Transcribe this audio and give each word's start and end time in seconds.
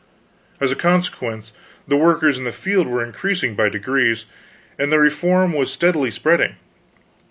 As 0.59 0.71
a 0.71 0.75
consequence 0.75 1.53
the 1.87 1.95
workers 1.95 2.39
in 2.39 2.43
the 2.43 2.51
field 2.51 2.87
were 2.87 3.05
increasing 3.05 3.53
by 3.53 3.69
degrees, 3.69 4.25
and 4.79 4.91
the 4.91 4.97
reform 4.97 5.53
was 5.53 5.71
steadily 5.71 6.09
spreading. 6.09 6.55